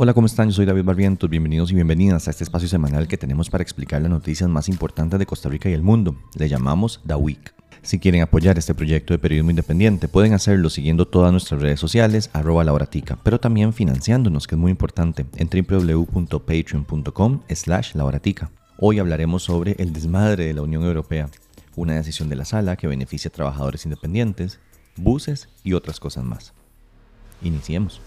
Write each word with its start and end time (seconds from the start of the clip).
Hola, 0.00 0.14
¿cómo 0.14 0.28
están? 0.28 0.48
Yo 0.48 0.54
soy 0.54 0.64
David 0.64 0.84
Barrientos. 0.84 1.28
Bienvenidos 1.28 1.72
y 1.72 1.74
bienvenidas 1.74 2.28
a 2.28 2.30
este 2.30 2.44
espacio 2.44 2.68
semanal 2.68 3.08
que 3.08 3.18
tenemos 3.18 3.50
para 3.50 3.62
explicar 3.62 4.00
las 4.00 4.12
noticias 4.12 4.48
más 4.48 4.68
importantes 4.68 5.18
de 5.18 5.26
Costa 5.26 5.48
Rica 5.48 5.68
y 5.68 5.72
el 5.72 5.82
mundo. 5.82 6.14
Le 6.36 6.48
llamamos 6.48 7.00
The 7.04 7.16
Week. 7.16 7.52
Si 7.82 7.98
quieren 7.98 8.22
apoyar 8.22 8.56
este 8.58 8.76
proyecto 8.76 9.12
de 9.12 9.18
periodismo 9.18 9.50
independiente, 9.50 10.06
pueden 10.06 10.34
hacerlo 10.34 10.70
siguiendo 10.70 11.08
todas 11.08 11.32
nuestras 11.32 11.60
redes 11.60 11.80
sociales, 11.80 12.30
arroba 12.32 12.62
lauratica, 12.62 13.18
pero 13.24 13.40
también 13.40 13.72
financiándonos, 13.72 14.46
que 14.46 14.54
es 14.54 14.58
muy 14.60 14.70
importante, 14.70 15.26
en 15.34 15.48
www.patreon.com 15.48 17.40
slash 17.52 17.96
lauratica. 17.96 18.52
Hoy 18.78 19.00
hablaremos 19.00 19.42
sobre 19.42 19.74
el 19.80 19.92
desmadre 19.92 20.44
de 20.44 20.54
la 20.54 20.62
Unión 20.62 20.84
Europea, 20.84 21.28
una 21.74 21.94
decisión 21.94 22.28
de 22.28 22.36
la 22.36 22.44
sala 22.44 22.76
que 22.76 22.86
beneficia 22.86 23.30
a 23.30 23.32
trabajadores 23.32 23.84
independientes, 23.84 24.60
buses 24.94 25.48
y 25.64 25.72
otras 25.72 25.98
cosas 25.98 26.22
más. 26.22 26.52
Iniciemos. 27.42 28.00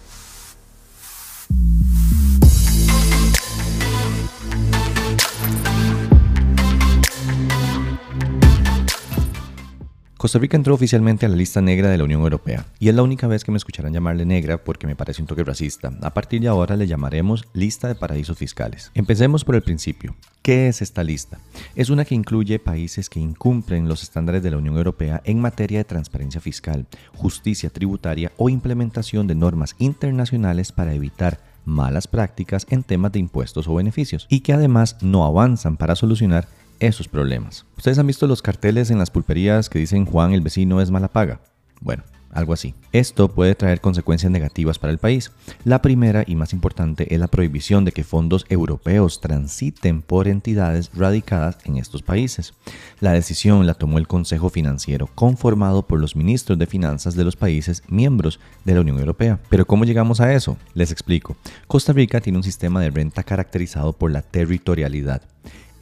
Costa 10.21 10.37
Rica 10.37 10.55
entró 10.55 10.75
oficialmente 10.75 11.25
a 11.25 11.29
la 11.29 11.35
lista 11.35 11.61
negra 11.61 11.89
de 11.89 11.97
la 11.97 12.03
Unión 12.03 12.21
Europea, 12.21 12.67
y 12.77 12.89
es 12.89 12.93
la 12.93 13.01
única 13.01 13.25
vez 13.25 13.43
que 13.43 13.49
me 13.49 13.57
escucharán 13.57 13.91
llamarle 13.91 14.23
negra 14.23 14.63
porque 14.63 14.85
me 14.85 14.95
parece 14.95 15.23
un 15.23 15.27
toque 15.27 15.43
racista. 15.43 15.91
A 16.03 16.13
partir 16.13 16.41
de 16.41 16.47
ahora 16.47 16.77
le 16.77 16.85
llamaremos 16.85 17.47
lista 17.53 17.87
de 17.87 17.95
paraísos 17.95 18.37
fiscales. 18.37 18.91
Empecemos 18.93 19.43
por 19.43 19.55
el 19.55 19.63
principio. 19.63 20.15
¿Qué 20.43 20.67
es 20.67 20.83
esta 20.83 21.03
lista? 21.03 21.39
Es 21.75 21.89
una 21.89 22.05
que 22.05 22.13
incluye 22.13 22.59
países 22.59 23.09
que 23.09 23.19
incumplen 23.19 23.87
los 23.87 24.03
estándares 24.03 24.43
de 24.43 24.51
la 24.51 24.57
Unión 24.57 24.77
Europea 24.77 25.23
en 25.25 25.39
materia 25.39 25.79
de 25.79 25.85
transparencia 25.85 26.39
fiscal, 26.39 26.85
justicia 27.15 27.71
tributaria 27.71 28.31
o 28.37 28.47
implementación 28.47 29.25
de 29.25 29.33
normas 29.33 29.75
internacionales 29.79 30.71
para 30.71 30.93
evitar 30.93 31.39
malas 31.65 32.05
prácticas 32.05 32.67
en 32.69 32.83
temas 32.83 33.11
de 33.11 33.17
impuestos 33.19 33.67
o 33.67 33.73
beneficios, 33.73 34.27
y 34.29 34.41
que 34.41 34.53
además 34.53 34.97
no 35.01 35.25
avanzan 35.25 35.77
para 35.77 35.95
solucionar 35.95 36.47
esos 36.81 37.07
problemas. 37.07 37.65
¿Ustedes 37.77 37.99
han 37.99 38.07
visto 38.07 38.27
los 38.27 38.41
carteles 38.41 38.91
en 38.91 38.97
las 38.97 39.11
pulperías 39.11 39.69
que 39.69 39.79
dicen 39.79 40.05
Juan 40.05 40.33
el 40.33 40.41
vecino 40.41 40.81
es 40.81 40.91
mala 40.91 41.07
paga? 41.07 41.39
Bueno, 41.79 42.03
algo 42.31 42.53
así. 42.53 42.73
Esto 42.91 43.29
puede 43.29 43.55
traer 43.55 43.81
consecuencias 43.81 44.31
negativas 44.31 44.79
para 44.79 44.91
el 44.91 44.97
país. 44.97 45.31
La 45.63 45.81
primera 45.81 46.23
y 46.25 46.35
más 46.35 46.53
importante 46.53 47.13
es 47.13 47.19
la 47.19 47.27
prohibición 47.27 47.85
de 47.85 47.91
que 47.91 48.03
fondos 48.03 48.45
europeos 48.49 49.21
transiten 49.21 50.01
por 50.01 50.27
entidades 50.27 50.91
radicadas 50.93 51.57
en 51.65 51.77
estos 51.77 52.01
países. 52.01 52.53
La 52.99 53.11
decisión 53.11 53.67
la 53.67 53.73
tomó 53.73 53.97
el 53.97 54.07
Consejo 54.07 54.49
Financiero, 54.49 55.07
conformado 55.13 55.87
por 55.87 55.99
los 55.99 56.15
ministros 56.15 56.57
de 56.57 56.65
finanzas 56.65 57.15
de 57.15 57.23
los 57.23 57.35
países 57.35 57.83
miembros 57.87 58.39
de 58.65 58.73
la 58.73 58.81
Unión 58.81 58.99
Europea. 58.99 59.39
Pero 59.49 59.65
¿cómo 59.65 59.85
llegamos 59.85 60.19
a 60.19 60.33
eso? 60.33 60.57
Les 60.73 60.91
explico. 60.91 61.35
Costa 61.67 61.93
Rica 61.93 62.21
tiene 62.21 62.37
un 62.37 62.43
sistema 62.43 62.81
de 62.81 62.89
renta 62.89 63.23
caracterizado 63.23 63.93
por 63.93 64.11
la 64.11 64.21
territorialidad. 64.21 65.21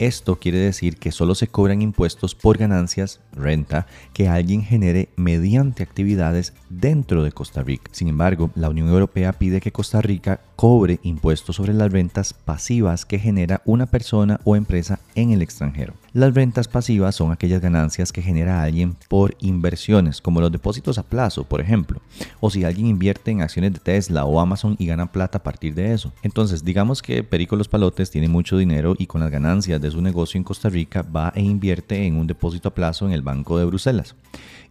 Esto 0.00 0.36
quiere 0.36 0.56
decir 0.56 0.96
que 0.96 1.12
solo 1.12 1.34
se 1.34 1.48
cobran 1.48 1.82
impuestos 1.82 2.34
por 2.34 2.56
ganancias, 2.56 3.20
renta, 3.32 3.86
que 4.14 4.28
alguien 4.28 4.62
genere 4.62 5.10
mediante 5.16 5.82
actividades 5.82 6.54
dentro 6.70 7.22
de 7.22 7.32
Costa 7.32 7.62
Rica. 7.62 7.90
Sin 7.92 8.08
embargo, 8.08 8.50
la 8.54 8.70
Unión 8.70 8.88
Europea 8.88 9.34
pide 9.34 9.60
que 9.60 9.72
Costa 9.72 10.00
Rica 10.00 10.40
cobre 10.60 11.00
impuestos 11.04 11.56
sobre 11.56 11.72
las 11.72 11.90
rentas 11.90 12.34
pasivas 12.34 13.06
que 13.06 13.18
genera 13.18 13.62
una 13.64 13.86
persona 13.86 14.40
o 14.44 14.56
empresa 14.56 15.00
en 15.14 15.30
el 15.30 15.40
extranjero. 15.40 15.94
Las 16.12 16.34
rentas 16.34 16.68
pasivas 16.68 17.14
son 17.14 17.32
aquellas 17.32 17.62
ganancias 17.62 18.12
que 18.12 18.20
genera 18.20 18.62
alguien 18.62 18.94
por 19.08 19.34
inversiones, 19.40 20.20
como 20.20 20.42
los 20.42 20.52
depósitos 20.52 20.98
a 20.98 21.02
plazo, 21.02 21.44
por 21.44 21.62
ejemplo, 21.62 22.02
o 22.40 22.50
si 22.50 22.64
alguien 22.64 22.88
invierte 22.88 23.30
en 23.30 23.40
acciones 23.40 23.72
de 23.72 23.78
Tesla 23.78 24.26
o 24.26 24.38
Amazon 24.38 24.76
y 24.78 24.84
gana 24.84 25.10
plata 25.10 25.38
a 25.38 25.42
partir 25.42 25.74
de 25.74 25.94
eso. 25.94 26.12
Entonces, 26.22 26.62
digamos 26.62 27.00
que 27.00 27.24
Perico 27.24 27.56
Los 27.56 27.68
Palotes 27.68 28.10
tiene 28.10 28.28
mucho 28.28 28.58
dinero 28.58 28.94
y 28.98 29.06
con 29.06 29.22
las 29.22 29.30
ganancias 29.30 29.80
de 29.80 29.90
su 29.90 30.02
negocio 30.02 30.36
en 30.36 30.44
Costa 30.44 30.68
Rica 30.68 31.00
va 31.00 31.32
e 31.34 31.40
invierte 31.40 32.04
en 32.04 32.16
un 32.16 32.26
depósito 32.26 32.68
a 32.68 32.74
plazo 32.74 33.06
en 33.06 33.14
el 33.14 33.22
Banco 33.22 33.56
de 33.56 33.64
Bruselas. 33.64 34.14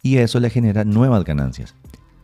Y 0.03 0.17
eso 0.17 0.39
le 0.39 0.51
genera 0.51 0.83
nuevas 0.83 1.23
ganancias. 1.23 1.73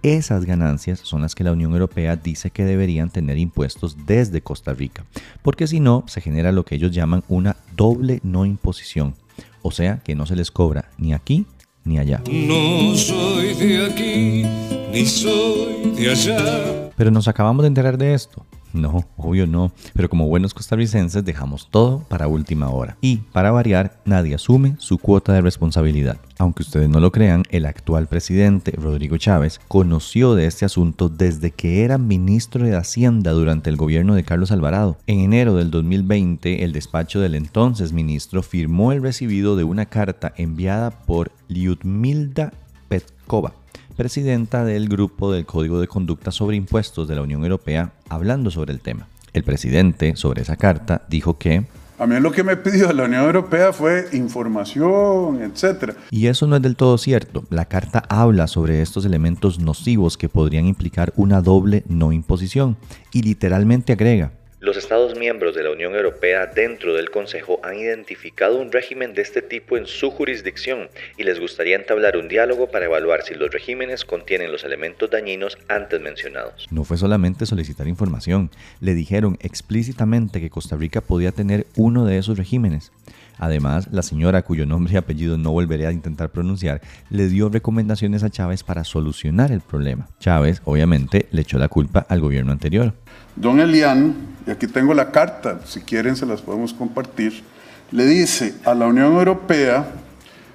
Esas 0.04 0.46
ganancias 0.46 1.00
son 1.00 1.22
las 1.22 1.34
que 1.34 1.44
la 1.44 1.52
Unión 1.52 1.72
Europea 1.74 2.16
dice 2.16 2.52
que 2.52 2.66
deberían 2.66 3.10
tener 3.10 3.38
impuestos 3.38 3.98
desde 4.06 4.42
Costa 4.42 4.74
Rica, 4.74 5.06
porque 5.42 5.68
si 5.68 5.80
no, 5.80 6.04
se 6.08 6.22
genera 6.22 6.52
lo 6.52 6.64
que 6.64 6.76
ellos 6.76 6.92
llaman 6.92 7.24
una 7.28 7.56
doble 7.76 8.20
no 8.24 8.46
imposición, 8.46 9.16
o 9.62 9.72
sea 9.72 10.00
que 10.04 10.16
no 10.16 10.26
se 10.26 10.36
les 10.36 10.52
cobra 10.52 10.90
ni 10.98 11.14
aquí 11.14 11.46
ni 11.84 12.00
allá. 12.00 12.22
No 12.28 12.96
soy 12.96 13.54
de 13.54 13.86
aquí, 13.86 14.44
ni 14.92 15.06
soy 15.06 15.92
de 15.96 16.12
allá. 16.12 16.92
Pero 16.98 17.12
nos 17.12 17.28
acabamos 17.28 17.64
de 17.64 17.68
enterar 17.68 17.98
de 17.98 18.14
esto. 18.14 18.46
No, 18.76 19.06
obvio 19.16 19.48
no, 19.48 19.72
pero 19.94 20.10
como 20.10 20.28
buenos 20.28 20.54
costarricenses 20.54 21.24
dejamos 21.24 21.70
todo 21.72 22.00
para 22.10 22.28
última 22.28 22.70
hora. 22.70 22.98
Y, 23.00 23.18
para 23.32 23.52
variar, 23.52 24.02
nadie 24.04 24.36
asume 24.36 24.76
su 24.80 24.98
cuota 24.98 25.32
de 25.32 25.40
responsabilidad. 25.40 26.18
Aunque 26.38 26.64
ustedes 26.64 26.90
no 26.90 27.00
lo 27.00 27.14
crean, 27.14 27.44
el 27.52 27.66
actual 27.66 28.08
presidente, 28.08 28.74
Rodrigo 28.74 29.16
Chávez, 29.16 29.62
conoció 29.70 30.36
de 30.36 30.46
este 30.46 30.66
asunto 30.66 31.08
desde 31.08 31.52
que 31.52 31.86
era 31.86 31.98
ministro 31.98 32.66
de 32.66 32.76
Hacienda 32.76 33.32
durante 33.32 33.70
el 33.70 33.78
gobierno 33.78 34.14
de 34.14 34.26
Carlos 34.26 34.52
Alvarado. 34.52 34.98
En 35.08 35.22
enero 35.22 35.56
del 35.56 35.72
2020, 35.72 36.66
el 36.66 36.74
despacho 36.74 37.22
del 37.22 37.36
entonces 37.36 37.94
ministro 37.94 38.44
firmó 38.44 38.92
el 38.92 39.02
recibido 39.02 39.56
de 39.56 39.64
una 39.64 39.86
carta 39.86 40.34
enviada 40.36 40.92
por 40.92 41.32
Lyudmilda 41.48 42.52
Petkova, 42.90 43.54
presidenta 43.96 44.64
del 44.66 44.88
Grupo 44.90 45.32
del 45.32 45.46
Código 45.46 45.80
de 45.80 45.88
Conducta 45.88 46.32
sobre 46.32 46.58
Impuestos 46.58 47.08
de 47.08 47.16
la 47.16 47.22
Unión 47.22 47.44
Europea, 47.44 47.94
hablando 48.10 48.52
sobre 48.52 48.74
el 48.74 48.82
tema. 48.82 49.08
El 49.34 49.44
presidente, 49.44 50.16
sobre 50.16 50.44
esa 50.44 50.56
carta, 50.56 51.06
dijo 51.10 51.38
que 51.38 51.66
a 51.98 52.06
mí 52.06 52.20
lo 52.20 52.34
que 52.34 52.44
me 52.44 52.58
pidió 52.58 52.92
la 52.92 53.06
Unión 53.06 53.24
Europea 53.24 53.72
fue 53.72 54.10
información, 54.12 55.42
etc. 55.42 55.94
Y 56.12 56.28
eso 56.28 56.46
no 56.46 56.58
es 56.58 56.62
del 56.62 56.76
todo 56.76 56.98
cierto. 56.98 57.46
La 57.50 57.66
carta 57.66 58.04
habla 58.10 58.48
sobre 58.48 58.82
estos 58.82 59.06
elementos 59.06 59.60
nocivos 59.60 60.18
que 60.18 60.28
podrían 60.28 60.66
implicar 60.66 61.14
una 61.16 61.42
doble 61.42 61.86
no 61.88 62.12
imposición 62.12 62.76
y 63.14 63.22
literalmente 63.22 63.94
agrega, 63.94 64.34
los 64.66 64.78
Estados 64.78 65.16
miembros 65.16 65.54
de 65.54 65.62
la 65.62 65.70
Unión 65.70 65.94
Europea 65.94 66.48
dentro 66.48 66.96
del 66.96 67.12
Consejo 67.12 67.60
han 67.64 67.78
identificado 67.78 68.58
un 68.58 68.72
régimen 68.72 69.14
de 69.14 69.22
este 69.22 69.44
tipo 69.44 69.78
en 69.78 69.86
su 69.86 70.10
jurisdicción 70.10 70.90
y 71.18 71.24
les 71.24 71.40
gustaría 71.40 71.76
entablar 71.76 72.18
un 72.18 72.28
diálogo 72.28 72.72
para 72.72 72.86
evaluar 72.86 73.22
si 73.22 73.36
los 73.36 73.52
regímenes 73.52 74.06
contienen 74.06 74.52
los 74.52 74.64
elementos 74.64 75.12
dañinos 75.12 75.60
antes 75.68 76.02
mencionados. 76.02 76.66
No 76.72 76.84
fue 76.84 76.98
solamente 76.98 77.46
solicitar 77.46 77.88
información, 77.88 78.50
le 78.82 78.96
dijeron 78.96 79.38
explícitamente 79.40 80.42
que 80.42 80.50
Costa 80.50 80.76
Rica 80.76 81.02
podía 81.02 81.32
tener 81.32 81.68
uno 81.76 82.06
de 82.06 82.18
esos 82.18 82.36
regímenes. 82.36 82.92
Además, 83.38 83.90
la 83.92 84.02
señora, 84.02 84.44
cuyo 84.44 84.66
nombre 84.66 84.94
y 84.94 84.98
apellido 84.98 85.38
no 85.38 85.52
volveré 85.52 85.88
a 85.88 85.92
intentar 85.92 86.32
pronunciar, 86.32 86.82
le 87.10 87.28
dio 87.28 87.50
recomendaciones 87.50 88.24
a 88.24 88.30
Chávez 88.30 88.64
para 88.64 88.84
solucionar 88.84 89.52
el 89.52 89.62
problema. 89.62 90.08
Chávez, 90.20 90.62
obviamente, 90.66 91.28
le 91.32 91.42
echó 91.42 91.58
la 91.58 91.68
culpa 91.68 92.06
al 92.08 92.22
gobierno 92.22 92.52
anterior. 92.52 92.94
Don 93.36 93.60
Elian, 93.60 94.16
y 94.48 94.52
aquí 94.52 94.68
tengo 94.68 94.94
la 94.94 95.12
carta, 95.12 95.60
si 95.66 95.82
quieren 95.82 96.16
se 96.16 96.26
las 96.26 96.42
podemos 96.42 96.74
compartir, 96.74 97.44
le 97.92 98.06
dice 98.06 98.56
a 98.66 98.74
la 98.74 98.88
Unión 98.88 99.14
Europea, 99.14 99.86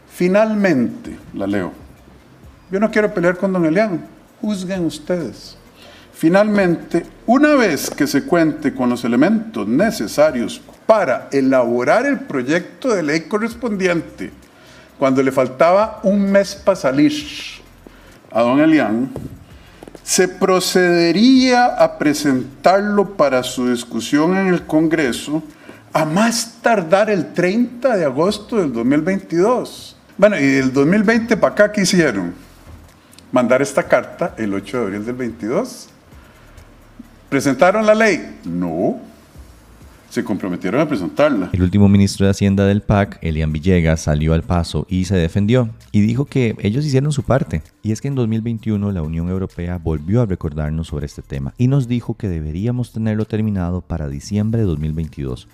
finalmente, 0.08 1.16
la 1.34 1.46
leo, 1.46 1.72
yo 2.70 2.80
no 2.80 2.90
quiero 2.90 3.12
pelear 3.12 3.36
con 3.36 3.52
don 3.52 3.66
Elian, 3.66 4.06
juzguen 4.40 4.84
ustedes. 4.84 5.56
Finalmente, 6.20 7.06
una 7.24 7.54
vez 7.54 7.88
que 7.88 8.06
se 8.06 8.24
cuente 8.24 8.74
con 8.74 8.90
los 8.90 9.06
elementos 9.06 9.66
necesarios 9.66 10.60
para 10.84 11.30
elaborar 11.32 12.04
el 12.04 12.20
proyecto 12.20 12.94
de 12.94 13.02
ley 13.02 13.20
correspondiente, 13.22 14.30
cuando 14.98 15.22
le 15.22 15.32
faltaba 15.32 15.98
un 16.02 16.30
mes 16.30 16.54
para 16.54 16.76
salir 16.76 17.10
a 18.30 18.42
don 18.42 18.60
Elian, 18.60 19.10
se 20.02 20.28
procedería 20.28 21.64
a 21.64 21.96
presentarlo 21.96 23.16
para 23.16 23.42
su 23.42 23.70
discusión 23.70 24.36
en 24.36 24.48
el 24.48 24.66
Congreso 24.66 25.42
a 25.94 26.04
más 26.04 26.58
tardar 26.60 27.08
el 27.08 27.32
30 27.32 27.96
de 27.96 28.04
agosto 28.04 28.58
del 28.58 28.74
2022. 28.74 29.96
Bueno, 30.18 30.38
y 30.38 30.44
del 30.44 30.70
2020 30.70 31.38
para 31.38 31.54
acá, 31.54 31.72
¿qué 31.72 31.80
hicieron? 31.80 32.34
Mandar 33.32 33.62
esta 33.62 33.84
carta 33.84 34.34
el 34.36 34.52
8 34.52 34.76
de 34.76 34.84
abril 34.84 35.06
del 35.06 35.16
22 35.16 35.88
¿Presentaron 37.30 37.86
la 37.86 37.94
ley? 37.94 38.38
No. 38.44 38.98
Se 40.08 40.24
comprometieron 40.24 40.80
a 40.80 40.88
presentarla. 40.88 41.50
El 41.52 41.62
último 41.62 41.88
ministro 41.88 42.26
de 42.26 42.30
Hacienda 42.30 42.66
del 42.66 42.82
PAC, 42.82 43.20
Elian 43.22 43.52
Villegas, 43.52 44.00
salió 44.00 44.34
al 44.34 44.42
paso 44.42 44.84
y 44.90 45.04
se 45.04 45.14
defendió 45.14 45.70
y 45.92 46.00
dijo 46.00 46.24
que 46.24 46.56
ellos 46.58 46.84
hicieron 46.84 47.12
su 47.12 47.22
parte. 47.22 47.62
Y 47.84 47.92
es 47.92 48.00
que 48.00 48.08
en 48.08 48.16
2021 48.16 48.90
la 48.90 49.02
Unión 49.02 49.28
Europea 49.28 49.78
volvió 49.78 50.22
a 50.22 50.26
recordarnos 50.26 50.88
sobre 50.88 51.06
este 51.06 51.22
tema 51.22 51.54
y 51.56 51.68
nos 51.68 51.86
dijo 51.86 52.14
que 52.14 52.28
deberíamos 52.28 52.92
tenerlo 52.92 53.24
terminado 53.26 53.80
para 53.80 54.08
diciembre 54.08 54.62
de 54.62 54.66
2022. 54.66 55.46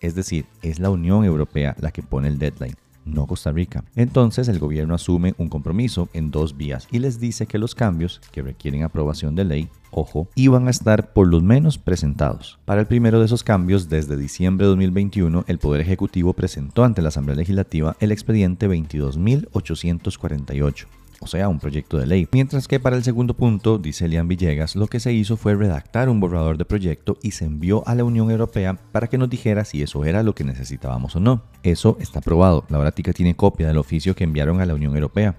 Es 0.00 0.14
decir, 0.14 0.46
es 0.62 0.78
la 0.78 0.90
Unión 0.90 1.24
Europea 1.24 1.74
la 1.80 1.90
que 1.90 2.04
pone 2.04 2.28
el 2.28 2.38
deadline 2.38 2.76
no 3.06 3.26
Costa 3.26 3.52
Rica. 3.52 3.84
Entonces 3.94 4.48
el 4.48 4.58
gobierno 4.58 4.94
asume 4.94 5.34
un 5.38 5.48
compromiso 5.48 6.08
en 6.12 6.30
dos 6.30 6.56
vías 6.56 6.88
y 6.90 6.98
les 6.98 7.18
dice 7.18 7.46
que 7.46 7.58
los 7.58 7.74
cambios 7.74 8.20
que 8.32 8.42
requieren 8.42 8.82
aprobación 8.82 9.34
de 9.34 9.44
ley 9.44 9.70
ojo, 9.96 10.28
iban 10.34 10.68
a 10.68 10.70
estar 10.70 11.12
por 11.12 11.26
lo 11.26 11.40
menos 11.40 11.78
presentados. 11.78 12.58
Para 12.64 12.82
el 12.82 12.86
primero 12.86 13.18
de 13.18 13.26
esos 13.26 13.42
cambios, 13.42 13.88
desde 13.88 14.16
diciembre 14.16 14.66
de 14.66 14.70
2021, 14.70 15.44
el 15.48 15.58
Poder 15.58 15.80
Ejecutivo 15.80 16.34
presentó 16.34 16.84
ante 16.84 17.02
la 17.02 17.08
Asamblea 17.08 17.34
Legislativa 17.36 17.96
el 18.00 18.12
expediente 18.12 18.68
22.848 18.68 20.86
o 21.20 21.26
sea, 21.26 21.48
un 21.48 21.58
proyecto 21.58 21.98
de 21.98 22.06
ley. 22.06 22.28
Mientras 22.32 22.68
que 22.68 22.80
para 22.80 22.96
el 22.96 23.04
segundo 23.04 23.34
punto, 23.34 23.78
dice 23.78 24.06
Elian 24.06 24.28
Villegas, 24.28 24.76
lo 24.76 24.86
que 24.86 25.00
se 25.00 25.12
hizo 25.12 25.36
fue 25.36 25.54
redactar 25.54 26.08
un 26.08 26.20
borrador 26.20 26.58
de 26.58 26.64
proyecto 26.64 27.18
y 27.22 27.32
se 27.32 27.44
envió 27.44 27.86
a 27.86 27.94
la 27.94 28.04
Unión 28.04 28.30
Europea 28.30 28.78
para 28.92 29.06
que 29.06 29.18
nos 29.18 29.30
dijera 29.30 29.64
si 29.64 29.82
eso 29.82 30.04
era 30.04 30.22
lo 30.22 30.34
que 30.34 30.44
necesitábamos 30.44 31.16
o 31.16 31.20
no. 31.20 31.42
Eso 31.62 31.96
está 32.00 32.18
aprobado. 32.18 32.64
La 32.68 32.78
Brática 32.78 33.12
tiene 33.12 33.34
copia 33.34 33.68
del 33.68 33.78
oficio 33.78 34.14
que 34.14 34.24
enviaron 34.24 34.60
a 34.60 34.66
la 34.66 34.74
Unión 34.74 34.94
Europea. 34.94 35.36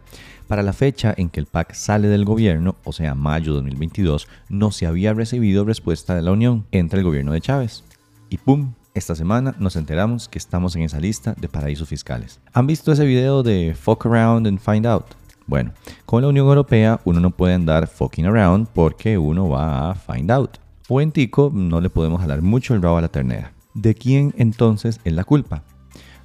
Para 0.48 0.64
la 0.64 0.74
fecha 0.74 1.14
en 1.18 1.30
que 1.30 1.42
el 1.42 1.46
PAC 1.46 1.74
sale 1.74 2.08
del 2.08 2.24
gobierno, 2.24 2.76
o 2.86 2.94
sea, 2.94 3.16
mayo 3.16 3.52
de 3.52 3.60
2022, 3.60 4.28
no 4.48 4.72
se 4.72 4.86
había 4.86 5.14
recibido 5.14 5.66
respuesta 5.66 6.16
de 6.16 6.22
la 6.22 6.32
Unión. 6.32 6.66
entre 6.72 7.00
el 7.00 7.06
gobierno 7.06 7.34
de 7.34 7.42
Chávez. 7.42 7.84
Y 8.30 8.38
¡pum! 8.38 8.74
Esta 8.94 9.14
semana 9.14 9.56
nos 9.60 9.76
enteramos 9.76 10.28
que 10.28 10.40
estamos 10.40 10.76
en 10.76 10.82
esa 10.82 11.00
lista 11.00 11.36
de 11.38 11.48
paraísos 11.48 11.88
fiscales. 11.88 12.40
¿Han 12.54 12.66
visto 12.66 12.92
ese 12.92 13.06
video 13.06 13.44
de 13.44 13.76
Fuck 13.80 14.08
Around 14.08 14.48
and 14.48 14.60
Find 14.60 14.88
Out? 14.88 15.17
Bueno, 15.48 15.72
con 16.06 16.22
la 16.22 16.28
Unión 16.28 16.46
Europea 16.46 17.00
uno 17.06 17.22
no 17.22 17.32
puede 17.32 17.54
andar 17.54 17.88
fucking 17.88 18.26
around 18.26 18.68
porque 18.74 19.18
uno 19.18 19.48
va 19.48 19.92
a 19.92 19.96
find 19.96 20.30
out. 20.30 20.58
O 20.90 21.00
en 21.00 21.14
Tico 21.14 21.52
no 21.54 21.80
le 21.80 21.90
podemos 21.90 22.20
jalar 22.20 22.42
mucho 22.42 22.74
el 22.74 22.82
rabo 22.82 22.98
a 22.98 23.02
la 23.02 23.08
ternera. 23.08 23.54
¿De 23.74 23.96
quién 23.96 24.34
entonces 24.38 25.00
es 25.06 25.14
la 25.14 25.24
culpa? 25.24 25.64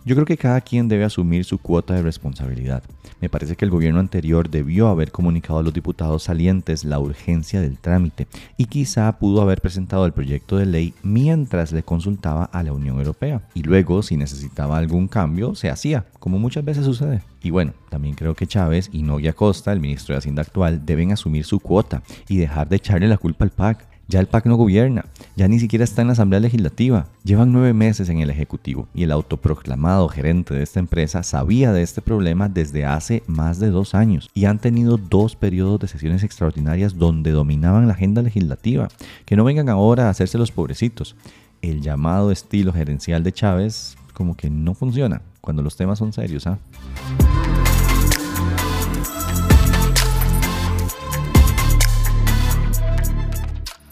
Yo 0.05 0.17
creo 0.17 0.27
que 0.27 0.37
cada 0.37 0.61
quien 0.61 0.89
debe 0.89 1.05
asumir 1.05 1.45
su 1.45 1.59
cuota 1.59 1.95
de 1.95 2.03
responsabilidad. 2.03 2.83
Me 3.21 3.29
parece 3.29 3.55
que 3.55 3.65
el 3.65 3.71
gobierno 3.71 4.01
anterior 4.01 4.51
debió 4.51 4.89
haber 4.89 5.13
comunicado 5.13 5.61
a 5.61 5.63
los 5.63 5.73
diputados 5.73 6.25
salientes 6.25 6.85
la 6.85 6.99
urgencia 6.99 7.61
del 7.61 7.79
trámite 7.79 8.27
y 8.57 8.65
quizá 8.65 9.17
pudo 9.21 9.43
haber 9.43 9.61
presentado 9.61 10.05
el 10.05 10.13
proyecto 10.13 10.57
de 10.57 10.67
ley 10.67 10.93
mientras 11.05 11.71
le 11.71 11.85
consultaba 11.85 12.47
a 12.47 12.65
la 12.65 12.73
Unión 12.73 12.99
Europea. 12.99 13.43
Y 13.55 13.63
luego, 13.63 14.03
si 14.03 14.17
necesitaba 14.17 14.77
algún 14.77 15.07
cambio, 15.07 15.55
se 15.55 15.71
hacía, 15.71 16.05
como 16.19 16.41
muchas 16.41 16.65
veces 16.65 16.85
sucede. 16.85 17.23
Y 17.41 17.51
bueno, 17.51 17.73
también 17.89 18.17
creo 18.17 18.35
que 18.35 18.49
Chávez 18.49 18.91
y 18.93 19.03
Nogui 19.03 19.33
Costa, 19.33 19.73
el 19.73 19.79
ministro 19.79 20.15
de 20.15 20.19
Hacienda 20.19 20.43
actual, 20.43 20.85
deben 20.85 21.13
asumir 21.13 21.45
su 21.45 21.61
cuota 21.61 22.03
y 22.29 22.39
dejar 22.39 22.69
de 22.69 22.77
echarle 22.77 23.07
la 23.07 23.19
culpa 23.19 23.45
al 23.45 23.51
PAC. 23.53 23.92
Ya 24.13 24.21
el 24.21 24.27
PAC 24.27 24.45
no 24.45 24.57
gobierna, 24.57 25.07
ya 25.37 25.49
ni 25.49 25.59
siquiera 25.59 25.85
está 25.85 26.03
en 26.03 26.09
la 26.09 26.13
Asamblea 26.13 26.39
Legislativa. 26.39 27.07
Llevan 27.25 27.51
nueve 27.51 27.73
meses 27.73 28.11
en 28.11 28.19
el 28.19 28.29
Ejecutivo 28.29 28.87
y 28.93 29.05
el 29.05 29.11
autoproclamado 29.11 30.07
gerente 30.11 30.53
de 30.53 30.63
esta 30.63 30.81
empresa 30.81 31.23
sabía 31.23 31.73
de 31.73 31.81
este 31.81 32.03
problema 32.03 32.51
desde 32.51 32.85
hace 32.85 33.23
más 33.27 33.59
de 33.59 33.71
dos 33.71 33.95
años 33.95 34.29
y 34.35 34.45
han 34.45 34.59
tenido 34.59 34.99
dos 34.99 35.35
periodos 35.35 35.81
de 35.81 35.89
sesiones 35.89 36.25
extraordinarias 36.25 36.99
donde 36.99 37.31
dominaban 37.31 37.87
la 37.87 37.95
agenda 37.95 38.21
legislativa. 38.21 38.89
Que 39.25 39.35
no 39.35 39.45
vengan 39.45 39.71
ahora 39.71 40.09
a 40.09 40.11
hacerse 40.11 40.37
los 40.37 40.53
pobrecitos. 40.53 41.17
El 41.63 41.81
llamado 41.81 42.31
estilo 42.33 42.75
gerencial 42.75 43.25
de 43.25 43.33
Chávez 43.33 43.97
como 44.13 44.37
que 44.37 44.51
no 44.51 44.75
funciona 44.75 45.23
cuando 45.41 45.63
los 45.63 45.75
temas 45.75 45.99
son 45.99 46.13
serios. 46.13 46.47
¿ah? 46.47 46.59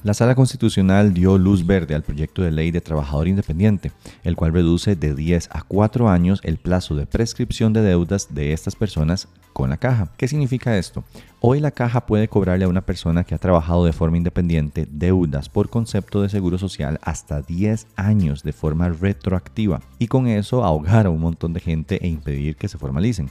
La 0.03 0.15
Sala 0.15 0.35
Constitucional 0.35 1.13
dio 1.13 1.37
luz 1.37 1.67
verde 1.67 1.95
al 1.95 2.03
proyecto 2.03 2.41
de 2.41 2.51
ley 2.51 2.71
de 2.71 2.81
trabajador 2.81 3.29
independiente, 3.29 3.93
el 4.25 4.35
cual 4.35 4.55
reduce 4.55 4.97
de 4.97 5.15
10 5.15 5.51
a 5.53 5.61
4 5.61 6.09
años 6.09 6.41
el 6.43 6.57
plazo 6.57 6.95
de 6.95 7.05
prescripción 7.05 7.75
de 7.75 7.83
deudas 7.83 8.29
de 8.35 8.55
estas 8.55 8.77
personas 8.77 9.29
con 9.53 9.69
la 9.69 9.77
caja. 9.77 10.11
¿Qué 10.17 10.27
significa 10.27 10.79
esto? 10.79 11.05
Hoy 11.41 11.61
la 11.61 11.71
caja 11.71 12.07
puede 12.07 12.29
cobrarle 12.29 12.65
a 12.65 12.69
una 12.69 12.81
persona 12.81 13.25
que 13.25 13.35
ha 13.35 13.39
trabajado 13.39 13.85
de 13.85 13.93
forma 13.93 14.17
independiente 14.17 14.89
deudas 14.91 15.51
por 15.51 15.69
concepto 15.69 16.23
de 16.23 16.31
seguro 16.31 16.57
social 16.57 16.99
hasta 17.03 17.43
10 17.43 17.87
años 17.97 18.43
de 18.43 18.55
forma 18.55 18.89
retroactiva 18.89 19.83
y 19.99 20.07
con 20.07 20.29
eso 20.29 20.65
ahogar 20.65 21.05
a 21.05 21.11
un 21.11 21.21
montón 21.21 21.53
de 21.53 21.61
gente 21.61 22.03
e 22.03 22.09
impedir 22.09 22.57
que 22.57 22.69
se 22.69 22.79
formalicen. 22.79 23.29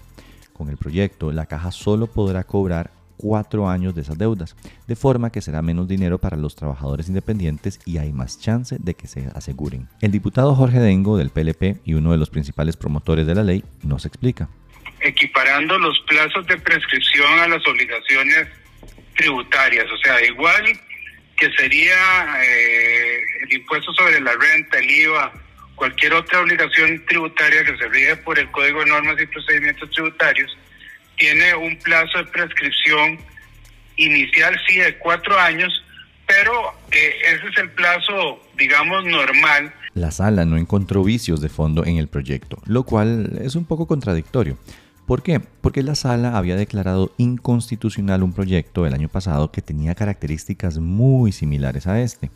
Con 0.53 0.69
el 0.69 0.77
proyecto, 0.77 1.31
la 1.31 1.47
caja 1.47 1.71
solo 1.71 2.05
podrá 2.05 2.43
cobrar 2.43 2.91
cuatro 3.19 3.67
años 3.67 3.93
de 3.93 4.01
esas 4.01 4.17
deudas, 4.17 4.55
de 4.87 4.95
forma 4.95 5.29
que 5.29 5.41
será 5.41 5.61
menos 5.61 5.89
dinero 5.89 6.19
para 6.19 6.37
los 6.37 6.55
trabajadores 6.55 7.09
independientes 7.09 7.81
y 7.85 7.97
hay 7.97 8.13
más 8.13 8.39
chance 8.39 8.77
de 8.79 8.93
que 8.93 9.07
se 9.07 9.27
aseguren. 9.35 9.89
El 9.99 10.11
diputado 10.11 10.55
Jorge 10.55 10.79
Dengo 10.79 11.17
del 11.17 11.29
PLP 11.29 11.81
y 11.83 11.95
uno 11.95 12.13
de 12.13 12.17
los 12.17 12.29
principales 12.29 12.77
promotores 12.77 13.27
de 13.27 13.35
la 13.35 13.43
ley 13.43 13.63
nos 13.83 14.05
explica. 14.05 14.47
Equiparando 15.01 15.77
los 15.77 15.99
plazos 16.07 16.47
de 16.47 16.57
prescripción 16.57 17.39
a 17.39 17.47
las 17.49 17.67
obligaciones 17.67 18.47
tributarias, 19.17 19.85
o 19.91 19.97
sea, 19.97 20.25
igual 20.25 20.63
que 21.35 21.51
sería 21.57 21.95
eh, 22.41 23.19
el 23.43 23.53
impuesto 23.53 23.93
sobre 23.93 24.21
la 24.21 24.31
renta, 24.31 24.79
el 24.79 24.89
IVA, 24.89 25.33
cualquier 25.75 26.13
otra 26.13 26.39
obligación 26.39 27.03
tributaria 27.05 27.65
que 27.65 27.77
se 27.77 27.87
rige 27.89 28.15
por 28.17 28.39
el 28.39 28.49
Código 28.51 28.79
de 28.79 28.91
Normas 28.91 29.21
y 29.21 29.25
Procedimientos 29.25 29.89
Tributarios, 29.91 30.57
tiene 31.19 31.53
un 31.53 31.77
plazo 31.77 32.17
de 32.17 32.25
prescripción 32.25 33.19
inicial, 33.97 34.57
sí, 34.67 34.77
de 34.77 34.97
cuatro 34.97 35.37
años, 35.37 35.71
pero 36.25 36.51
eh, 36.91 37.13
ese 37.27 37.47
es 37.47 37.57
el 37.57 37.69
plazo, 37.71 38.41
digamos, 38.57 39.03
normal. 39.05 39.73
La 39.93 40.11
sala 40.11 40.45
no 40.45 40.57
encontró 40.57 41.03
vicios 41.03 41.41
de 41.41 41.49
fondo 41.49 41.85
en 41.85 41.97
el 41.97 42.07
proyecto, 42.07 42.57
lo 42.65 42.83
cual 42.83 43.39
es 43.43 43.55
un 43.55 43.65
poco 43.65 43.85
contradictorio. 43.85 44.57
¿Por 45.09 45.23
qué? 45.23 45.39
Porque 45.39 45.81
la 45.81 45.95
sala 45.95 46.37
había 46.37 46.55
declarado 46.55 47.09
inconstitucional 47.17 48.21
un 48.21 48.31
proyecto 48.31 48.85
el 48.85 48.93
año 48.93 49.09
pasado 49.09 49.51
que 49.51 49.63
tenía 49.63 49.95
características 49.95 50.77
muy 50.77 51.31
similares 51.31 51.87
a 51.87 51.99
este. 51.99 52.29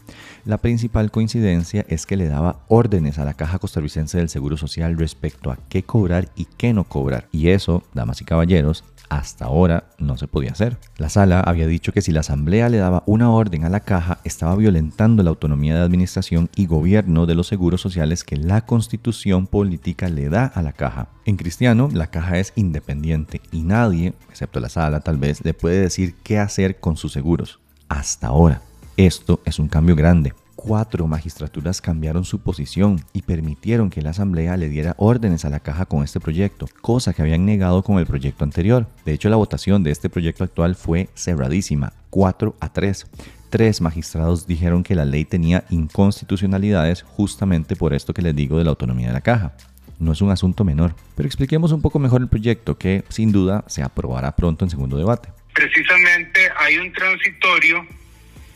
La 0.44 0.58
principal 0.58 1.12
coincidencia 1.12 1.86
es 1.88 2.08
que 2.08 2.18
le 2.18 2.28
daba 2.28 2.66
órdenes 2.70 3.20
a 3.20 3.26
la 3.26 3.36
Caja 3.36 3.60
Costarricense 3.60 4.18
del 4.18 4.30
Seguro 4.30 4.58
Social 4.58 4.98
respecto 4.98 5.52
a 5.52 5.60
qué 5.70 5.84
cobrar 5.84 6.30
y 6.36 6.46
qué 6.46 6.74
no 6.74 6.86
cobrar. 6.86 7.28
Y 7.32 7.50
eso, 7.50 7.84
damas 7.94 8.22
y 8.22 8.26
caballeros, 8.26 8.84
hasta 9.10 9.46
ahora 9.46 9.86
no 9.98 10.18
se 10.18 10.28
podía 10.28 10.52
hacer. 10.52 10.78
La 10.98 11.10
sala 11.10 11.40
había 11.40 11.68
dicho 11.68 11.92
que 11.92 12.02
si 12.02 12.12
la 12.12 12.22
asamblea 12.22 12.70
le 12.70 12.78
daba 12.78 13.04
una 13.06 13.32
orden 13.32 13.66
a 13.66 13.70
la 13.70 13.82
caja, 13.82 14.20
estaba 14.24 14.56
violentando 14.56 15.24
la 15.24 15.30
autonomía 15.30 15.76
de 15.76 15.82
administración 15.82 16.50
y 16.56 16.66
gobierno 16.66 17.26
de 17.26 17.36
los 17.36 17.48
seguros 17.48 17.82
sociales 17.82 18.24
que 18.24 18.38
la 18.38 18.66
constitución 18.66 19.48
política 19.48 20.10
le 20.10 20.30
da 20.30 20.46
a 20.46 20.62
la 20.62 20.74
caja. 20.74 21.10
En 21.26 21.38
cristiano, 21.38 21.90
la 21.94 22.08
caja 22.08 22.40
es 22.40 22.54
independiente 22.56 23.42
y 23.52 23.62
nadie, 23.62 24.14
excepto 24.30 24.60
la 24.60 24.70
sala 24.70 25.02
tal 25.02 25.18
vez, 25.18 25.44
le 25.44 25.54
puede 25.54 25.80
decir 25.82 26.16
qué 26.24 26.40
hacer 26.40 26.80
con 26.80 26.98
sus 26.98 27.12
seguros. 27.12 27.60
Hasta 27.90 28.28
ahora. 28.28 28.62
Esto 28.96 29.42
es 29.46 29.58
un 29.58 29.68
cambio 29.68 29.96
grande 29.96 30.34
cuatro 30.64 31.08
magistraturas 31.08 31.82
cambiaron 31.82 32.24
su 32.24 32.40
posición 32.40 33.04
y 33.12 33.24
permitieron 33.24 33.90
que 33.90 34.02
la 34.02 34.12
Asamblea 34.12 34.56
le 34.56 34.70
diera 34.70 34.96
órdenes 34.98 35.44
a 35.44 35.50
la 35.50 35.60
caja 35.60 35.86
con 35.86 36.06
este 36.06 36.22
proyecto, 36.22 36.68
cosa 36.80 37.14
que 37.14 37.22
habían 37.22 37.46
negado 37.46 37.84
con 37.84 38.00
el 38.00 38.06
proyecto 38.06 38.46
anterior. 38.46 38.88
De 39.04 39.12
hecho, 39.12 39.28
la 39.28 39.36
votación 39.36 39.84
de 39.84 39.92
este 39.92 40.10
proyecto 40.10 40.46
actual 40.46 40.76
fue 40.76 41.10
cerradísima, 41.16 41.92
4 42.10 42.56
a 42.62 42.72
3. 42.72 43.08
Tres 43.50 43.82
magistrados 43.82 44.48
dijeron 44.48 44.84
que 44.84 44.96
la 44.96 45.04
ley 45.04 45.26
tenía 45.26 45.66
inconstitucionalidades 45.70 47.02
justamente 47.04 47.76
por 47.76 47.94
esto 47.94 48.14
que 48.14 48.22
les 48.22 48.34
digo 48.36 48.58
de 48.58 48.64
la 48.64 48.70
autonomía 48.70 49.08
de 49.08 49.14
la 49.14 49.22
caja. 49.22 49.54
No 50.00 50.14
es 50.14 50.22
un 50.22 50.32
asunto 50.32 50.64
menor, 50.64 50.96
pero 51.16 51.28
expliquemos 51.28 51.74
un 51.74 51.82
poco 51.82 52.00
mejor 52.00 52.22
el 52.22 52.30
proyecto 52.30 52.78
que 52.78 53.04
sin 53.10 53.34
duda 53.34 53.66
se 53.68 53.84
aprobará 53.84 54.34
pronto 54.34 54.64
en 54.64 54.72
segundo 54.72 54.96
debate. 54.96 55.28
Precisamente 55.54 56.40
hay 56.58 56.78
un 56.78 56.92
transitorio 56.94 57.86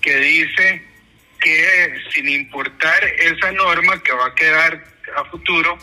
que 0.02 0.16
dice 0.16 0.97
que 1.40 1.94
sin 2.14 2.30
importar 2.30 3.04
esa 3.20 3.52
norma 3.52 4.02
que 4.04 4.12
va 4.14 4.28
a 4.28 4.36
quedar 4.36 4.84
a 5.16 5.24
futuro, 5.26 5.78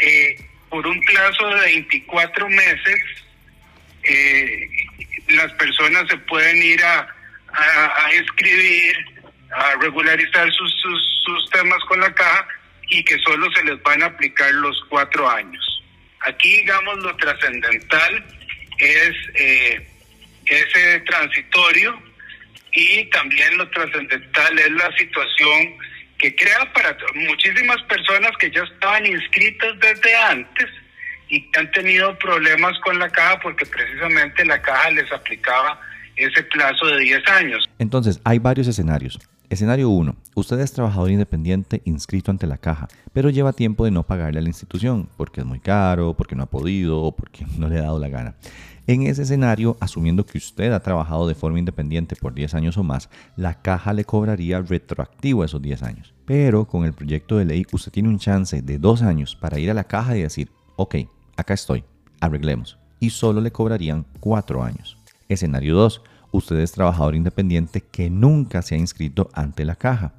eh, 0.00 0.36
por 0.68 0.86
un 0.86 1.00
plazo 1.02 1.46
de 1.48 1.60
24 1.60 2.48
meses, 2.48 3.00
eh, 4.02 4.68
las 5.28 5.52
personas 5.52 6.06
se 6.08 6.16
pueden 6.18 6.56
ir 6.62 6.82
a, 6.84 7.06
a, 7.52 8.10
escribir, 8.12 8.96
a 9.52 9.76
regularizar 9.80 10.50
sus, 10.52 10.74
sus, 11.24 11.50
temas 11.50 11.78
con 11.84 12.00
la 12.00 12.12
caja 12.12 12.48
y 12.88 13.04
que 13.04 13.16
solo 13.20 13.48
se 13.52 13.64
les 13.64 13.80
van 13.82 14.02
a 14.02 14.06
aplicar 14.06 14.52
los 14.54 14.76
cuatro 14.88 15.30
años. 15.30 15.64
Aquí, 16.20 16.56
digamos, 16.56 16.98
lo 16.98 17.16
trascendental 17.16 18.24
es 18.78 19.14
eh, 19.34 19.88
ese 20.46 21.00
transitorio 21.00 21.96
y 22.74 23.04
también 23.06 23.56
lo 23.56 23.68
trascendental 23.70 24.58
es 24.58 24.70
la 24.72 24.90
situación 24.96 25.76
que 26.18 26.34
crea 26.34 26.72
para 26.72 26.96
muchísimas 27.14 27.80
personas 27.82 28.32
que 28.38 28.50
ya 28.50 28.62
estaban 28.62 29.06
inscritas 29.06 29.78
desde 29.80 30.16
antes 30.16 30.66
y 31.28 31.40
que 31.50 31.60
han 31.60 31.70
tenido 31.70 32.18
problemas 32.18 32.78
con 32.80 32.98
la 32.98 33.08
caja 33.08 33.38
porque 33.40 33.64
precisamente 33.66 34.44
la 34.44 34.60
caja 34.60 34.90
les 34.90 35.10
aplicaba 35.12 35.80
ese 36.16 36.42
plazo 36.44 36.86
de 36.86 37.00
10 37.00 37.28
años. 37.28 37.64
Entonces, 37.78 38.20
hay 38.24 38.38
varios 38.38 38.68
escenarios. 38.68 39.18
Escenario 39.50 39.88
1. 39.88 40.16
Usted 40.36 40.58
es 40.58 40.72
trabajador 40.72 41.12
independiente 41.12 41.80
inscrito 41.84 42.32
ante 42.32 42.48
la 42.48 42.58
caja, 42.58 42.88
pero 43.12 43.30
lleva 43.30 43.52
tiempo 43.52 43.84
de 43.84 43.92
no 43.92 44.02
pagarle 44.02 44.40
a 44.40 44.42
la 44.42 44.48
institución 44.48 45.08
porque 45.16 45.42
es 45.42 45.46
muy 45.46 45.60
caro, 45.60 46.14
porque 46.14 46.34
no 46.34 46.42
ha 46.42 46.50
podido 46.50 47.00
o 47.02 47.12
porque 47.12 47.46
no 47.58 47.68
le 47.68 47.78
ha 47.78 47.82
dado 47.82 48.00
la 48.00 48.08
gana. 48.08 48.34
En 48.88 49.04
ese 49.04 49.22
escenario, 49.22 49.76
asumiendo 49.78 50.26
que 50.26 50.36
usted 50.36 50.72
ha 50.72 50.80
trabajado 50.80 51.28
de 51.28 51.36
forma 51.36 51.60
independiente 51.60 52.16
por 52.16 52.34
10 52.34 52.52
años 52.54 52.76
o 52.76 52.82
más, 52.82 53.08
la 53.36 53.62
caja 53.62 53.92
le 53.92 54.04
cobraría 54.04 54.60
retroactivo 54.60 55.44
esos 55.44 55.62
10 55.62 55.82
años. 55.84 56.14
Pero 56.24 56.66
con 56.66 56.84
el 56.84 56.92
proyecto 56.92 57.38
de 57.38 57.44
ley 57.44 57.64
usted 57.70 57.92
tiene 57.92 58.08
un 58.08 58.18
chance 58.18 58.60
de 58.60 58.78
2 58.78 59.02
años 59.02 59.36
para 59.36 59.60
ir 59.60 59.70
a 59.70 59.74
la 59.74 59.84
caja 59.84 60.16
y 60.16 60.22
decir, 60.22 60.50
ok, 60.74 60.96
acá 61.36 61.54
estoy, 61.54 61.84
arreglemos. 62.20 62.76
Y 62.98 63.10
solo 63.10 63.40
le 63.40 63.52
cobrarían 63.52 64.04
4 64.18 64.64
años. 64.64 64.98
Escenario 65.28 65.76
2 65.76 66.02
usted 66.36 66.58
es 66.58 66.72
trabajador 66.72 67.14
independiente 67.14 67.80
que 67.80 68.10
nunca 68.10 68.60
se 68.62 68.74
ha 68.74 68.78
inscrito 68.78 69.30
ante 69.34 69.64
la 69.64 69.76
caja. 69.76 70.14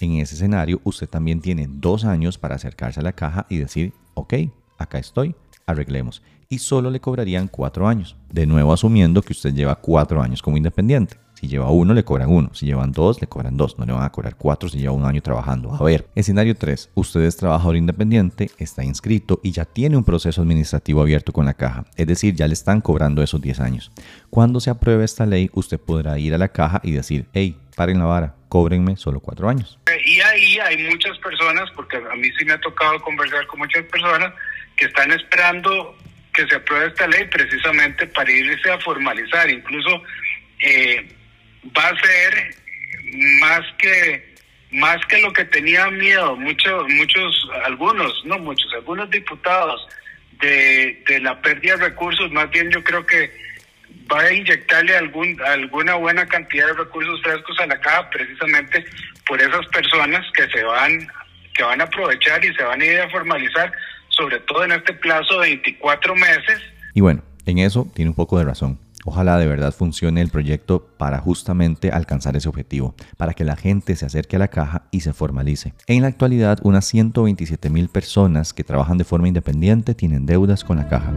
En 0.00 0.12
ese 0.12 0.34
escenario, 0.34 0.80
usted 0.84 1.08
también 1.08 1.40
tiene 1.40 1.68
dos 1.70 2.06
años 2.06 2.38
para 2.38 2.54
acercarse 2.54 3.00
a 3.00 3.02
la 3.02 3.12
caja 3.12 3.46
y 3.50 3.58
decir, 3.58 3.92
ok, 4.14 4.34
acá 4.78 4.98
estoy, 4.98 5.34
arreglemos. 5.66 6.22
Y 6.48 6.58
solo 6.58 6.90
le 6.90 7.00
cobrarían 7.00 7.48
cuatro 7.48 7.86
años. 7.86 8.16
De 8.32 8.46
nuevo 8.46 8.72
asumiendo 8.72 9.20
que 9.20 9.34
usted 9.34 9.52
lleva 9.52 9.76
cuatro 9.76 10.22
años 10.22 10.40
como 10.40 10.56
independiente. 10.56 11.18
Si 11.34 11.48
lleva 11.48 11.70
uno, 11.70 11.94
le 11.94 12.04
cobran 12.04 12.30
uno. 12.30 12.50
Si 12.52 12.66
llevan 12.66 12.92
dos, 12.92 13.20
le 13.20 13.26
cobran 13.26 13.56
dos. 13.56 13.78
No 13.78 13.86
le 13.86 13.92
van 13.92 14.02
a 14.02 14.12
cobrar 14.12 14.36
cuatro 14.36 14.68
si 14.68 14.78
lleva 14.78 14.92
un 14.92 15.06
año 15.06 15.22
trabajando. 15.22 15.74
A 15.74 15.82
ver, 15.82 16.08
escenario 16.14 16.54
3. 16.54 16.90
Usted 16.94 17.22
es 17.22 17.36
trabajador 17.36 17.76
independiente, 17.76 18.50
está 18.58 18.84
inscrito 18.84 19.40
y 19.42 19.52
ya 19.52 19.64
tiene 19.64 19.96
un 19.96 20.04
proceso 20.04 20.42
administrativo 20.42 21.00
abierto 21.00 21.32
con 21.32 21.46
la 21.46 21.54
caja. 21.54 21.86
Es 21.96 22.06
decir, 22.06 22.34
ya 22.34 22.46
le 22.46 22.52
están 22.52 22.82
cobrando 22.82 23.22
esos 23.22 23.40
10 23.40 23.60
años. 23.60 23.90
Cuando 24.28 24.60
se 24.60 24.68
apruebe 24.68 25.04
esta 25.04 25.24
ley, 25.24 25.50
usted 25.54 25.80
podrá 25.80 26.18
ir 26.18 26.34
a 26.34 26.38
la 26.38 26.48
caja 26.48 26.80
y 26.82 26.90
decir, 26.90 27.26
hey, 27.32 27.56
paren 27.74 27.98
la 27.98 28.04
vara, 28.04 28.34
cóbrenme 28.50 28.96
solo 28.96 29.20
cuatro 29.20 29.48
años. 29.48 29.78
Hay 30.60 30.78
muchas 30.88 31.18
personas, 31.18 31.70
porque 31.74 31.96
a 31.96 32.16
mí 32.16 32.28
sí 32.38 32.44
me 32.44 32.52
ha 32.52 32.60
tocado 32.60 33.00
conversar 33.00 33.46
con 33.46 33.60
muchas 33.60 33.84
personas 33.84 34.32
que 34.76 34.86
están 34.86 35.10
esperando 35.12 35.96
que 36.32 36.46
se 36.46 36.56
apruebe 36.56 36.88
esta 36.88 37.06
ley 37.06 37.24
precisamente 37.26 38.06
para 38.06 38.30
irse 38.30 38.70
a 38.70 38.78
formalizar. 38.78 39.50
Incluso 39.50 40.02
eh, 40.60 41.08
va 41.76 41.88
a 41.88 42.00
ser 42.00 42.54
más 43.40 43.60
que 43.78 44.30
más 44.72 45.04
que 45.06 45.20
lo 45.20 45.32
que 45.32 45.44
tenía 45.46 45.90
miedo 45.90 46.36
muchos 46.36 46.88
muchos 46.90 47.50
algunos 47.64 48.24
no 48.24 48.38
muchos 48.38 48.72
algunos 48.72 49.10
diputados 49.10 49.84
de 50.40 51.18
la 51.20 51.42
pérdida 51.42 51.76
de 51.76 51.88
recursos 51.88 52.30
más 52.30 52.48
bien 52.50 52.70
yo 52.70 52.82
creo 52.84 53.04
que 53.04 53.32
va 54.12 54.20
a 54.20 54.32
inyectarle 54.32 54.96
algún 54.96 55.40
alguna 55.46 55.94
buena 55.94 56.26
cantidad 56.26 56.66
de 56.66 56.74
recursos 56.74 57.22
frescos 57.22 57.58
a 57.60 57.66
la 57.66 57.80
caja 57.80 58.08
precisamente 58.10 58.84
por 59.26 59.40
esas 59.40 59.66
personas 59.68 60.26
que 60.34 60.48
se 60.48 60.64
van 60.64 61.06
que 61.54 61.62
van 61.62 61.80
a 61.80 61.84
aprovechar 61.84 62.44
y 62.44 62.54
se 62.54 62.62
van 62.62 62.80
a 62.80 62.84
ir 62.84 63.00
a 63.00 63.10
formalizar 63.10 63.72
sobre 64.08 64.40
todo 64.40 64.64
en 64.64 64.72
este 64.72 64.92
plazo 64.94 65.40
de 65.40 65.48
24 65.48 66.14
meses 66.14 66.60
y 66.94 67.00
bueno 67.00 67.22
en 67.46 67.58
eso 67.58 67.90
tiene 67.94 68.10
un 68.10 68.16
poco 68.16 68.38
de 68.38 68.44
razón 68.44 68.78
Ojalá 69.04 69.38
de 69.38 69.46
verdad 69.46 69.72
funcione 69.72 70.20
el 70.20 70.28
proyecto 70.28 70.86
para 70.98 71.20
justamente 71.20 71.90
alcanzar 71.90 72.36
ese 72.36 72.48
objetivo, 72.48 72.94
para 73.16 73.32
que 73.32 73.44
la 73.44 73.56
gente 73.56 73.96
se 73.96 74.04
acerque 74.04 74.36
a 74.36 74.40
la 74.40 74.48
caja 74.48 74.82
y 74.90 75.00
se 75.00 75.14
formalice. 75.14 75.72
En 75.86 76.02
la 76.02 76.08
actualidad, 76.08 76.58
unas 76.62 76.84
127 76.84 77.70
mil 77.70 77.88
personas 77.88 78.52
que 78.52 78.64
trabajan 78.64 78.98
de 78.98 79.04
forma 79.04 79.28
independiente 79.28 79.94
tienen 79.94 80.26
deudas 80.26 80.64
con 80.64 80.76
la 80.76 80.88
caja. 80.88 81.12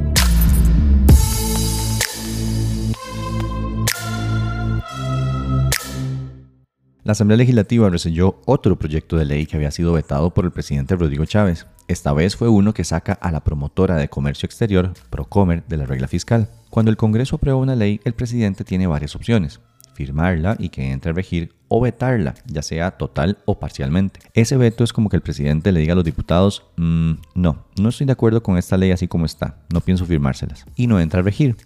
La 7.06 7.12
Asamblea 7.12 7.36
Legislativa 7.36 7.90
receyó 7.90 8.40
otro 8.46 8.80
proyecto 8.80 9.18
de 9.18 9.26
ley 9.26 9.46
que 9.46 9.58
había 9.58 9.72
sido 9.72 9.92
vetado 9.92 10.34
por 10.34 10.46
el 10.46 10.52
presidente 10.52 10.96
Rodrigo 10.96 11.26
Chávez. 11.26 11.68
Esta 11.90 12.14
vez 12.14 12.38
fue 12.38 12.48
uno 12.48 12.74
que 12.74 12.86
saca 12.86 13.12
a 13.12 13.30
la 13.30 13.44
promotora 13.44 13.98
de 13.98 14.08
comercio 14.08 14.46
exterior, 14.46 14.94
Procomer, 15.10 15.66
de 15.68 15.76
la 15.76 15.86
regla 15.86 16.08
fiscal. 16.08 16.50
Cuando 16.70 16.92
el 16.92 16.98
Congreso 16.98 17.36
aprueba 17.36 17.60
una 17.60 17.76
ley, 17.76 18.00
el 18.06 18.14
presidente 18.14 18.64
tiene 18.64 18.88
varias 18.88 19.18
opciones 19.18 19.60
firmarla 19.94 20.56
y 20.60 20.70
que 20.70 20.92
entre 20.92 21.12
a 21.12 21.14
regir 21.14 21.54
o 21.68 21.82
vetarla, 21.82 22.36
ya 22.46 22.62
sea 22.62 22.92
total 22.92 23.38
o 23.46 23.60
parcialmente. 23.60 24.20
Ese 24.34 24.58
veto 24.58 24.84
es 24.84 24.94
como 24.94 25.10
que 25.10 25.16
el 25.16 25.22
presidente 25.22 25.72
le 25.72 25.80
diga 25.80 25.94
a 25.94 25.96
los 25.96 26.06
diputados, 26.06 26.64
mm, 26.78 27.14
no, 27.36 27.66
no 27.80 27.90
estoy 27.90 28.06
de 28.06 28.14
acuerdo 28.14 28.44
con 28.44 28.58
esta 28.58 28.78
ley 28.78 28.92
así 28.92 29.08
como 29.08 29.26
está, 29.26 29.58
no 29.72 29.82
pienso 29.82 30.06
firmárselas, 30.06 30.66
y 30.76 30.88
no 30.88 31.00
entra 31.00 31.22
a 31.22 31.24
regir. 31.24 31.58